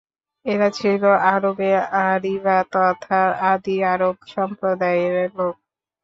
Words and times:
এরা 0.45 0.69
ছিল 0.71 1.03
আরবে 1.31 1.71
আরিবা 2.05 2.57
তথা 2.73 3.21
আদি 3.51 3.75
আরব 3.93 4.15
সম্প্রদায়ের 4.33 5.15
লোক। 5.37 5.55